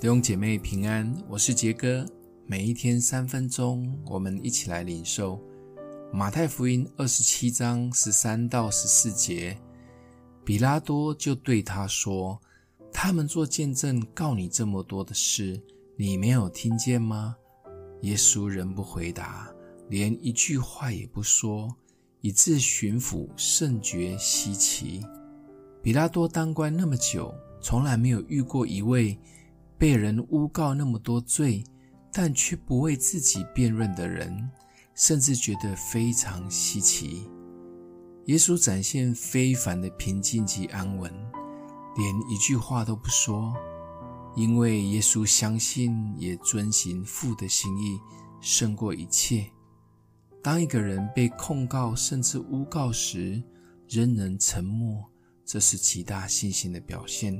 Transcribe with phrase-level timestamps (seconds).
[0.00, 2.04] 弟兄姐妹平安，我是杰哥。
[2.46, 5.40] 每一天三分钟，我们一起来领受
[6.12, 9.56] 马太福音二十七章十三到十四节。
[10.44, 12.38] 比拉多就对他说
[12.92, 15.58] ：“他们做见证告你这么多的事，
[15.96, 17.36] 你没有听见吗？”
[18.02, 19.48] 耶稣仍不回答，
[19.88, 21.74] 连一句话也不说，
[22.20, 25.02] 以致巡抚甚觉稀奇。
[25.80, 29.16] 比拉多当官那么久，从来没有遇过一位。
[29.84, 31.62] 被人诬告那么多罪，
[32.10, 34.50] 但却不为自己辩论的人，
[34.94, 37.28] 甚至觉得非常稀奇。
[38.24, 41.12] 耶稣展现非凡的平静及安稳，
[41.98, 43.52] 连一句话都不说，
[44.34, 48.00] 因为耶稣相信也遵行父的心意，
[48.40, 49.44] 胜过一切。
[50.42, 53.42] 当一个人被控告甚至诬告时，
[53.86, 55.04] 仍能沉默，
[55.44, 57.38] 这是极大信心的表现。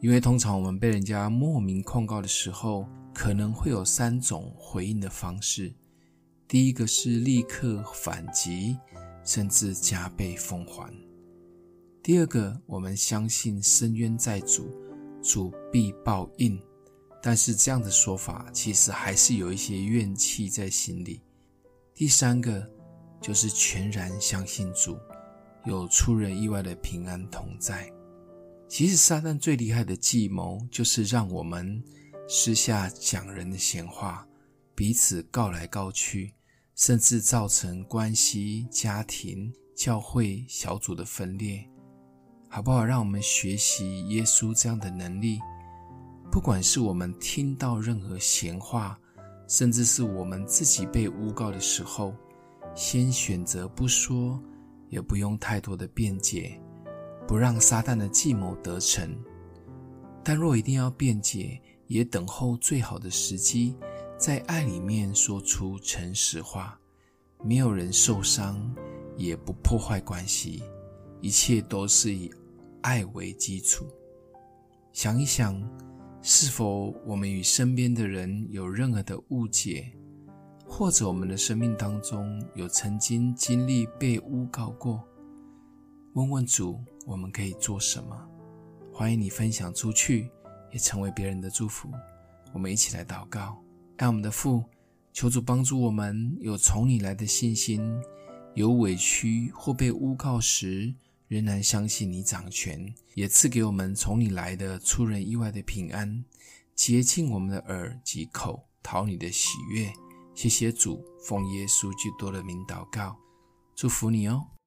[0.00, 5.74] 因为通常我们被人家莫名控告的时候，可能会有三种回应的方式。
[6.46, 8.78] 第一个是立刻反击，
[9.24, 10.88] 甚至加倍奉还；
[12.02, 14.70] 第二个，我们相信伸冤在主，
[15.22, 16.60] 主必报应。
[17.20, 21.20] 但是这样的说法其实还是有一些怨气在心里。
[21.92, 22.64] 第三个，
[23.20, 24.96] 就是全然相信主，
[25.66, 27.92] 有出人意外的平安同在。
[28.68, 31.82] 其实，撒旦最厉害的计谋就是让我们
[32.28, 34.28] 私下讲人的闲话，
[34.74, 36.34] 彼此告来告去，
[36.74, 41.66] 甚至造成关系、家庭、教会、小组的分裂，
[42.50, 42.84] 好不好？
[42.84, 45.40] 让我们学习耶稣这样的能力。
[46.30, 48.98] 不管是我们听到任何闲话，
[49.48, 52.14] 甚至是我们自己被诬告的时候，
[52.74, 54.38] 先选择不说，
[54.90, 56.60] 也不用太多的辩解。
[57.28, 59.14] 不让撒旦的计谋得逞，
[60.24, 63.76] 但若一定要辩解，也等候最好的时机，
[64.16, 66.80] 在爱里面说出诚实话，
[67.44, 68.58] 没有人受伤，
[69.14, 70.62] 也不破坏关系，
[71.20, 72.30] 一切都是以
[72.80, 73.84] 爱为基础。
[74.94, 75.62] 想一想，
[76.22, 79.92] 是否我们与身边的人有任何的误解，
[80.66, 85.04] 或者我们的生命当中有曾经经历被诬告过？
[86.14, 88.28] 问问主，我们可以做什么？
[88.92, 90.30] 欢迎你分享出去，
[90.70, 91.90] 也成为别人的祝福。
[92.52, 93.56] 我们一起来祷告，
[93.96, 94.62] 爱我们的父，
[95.14, 97.80] 求主帮助我们有从你来的信心，
[98.54, 100.94] 有委屈或被诬告时，
[101.28, 106.22] 仍然相信你掌权，也赐给我们从你来的出人意外的平安，
[106.74, 109.90] 洁净我们的耳及口，讨你的喜悦。
[110.34, 113.16] 谢谢主，奉耶稣基督的名祷告，
[113.74, 114.57] 祝福你哦。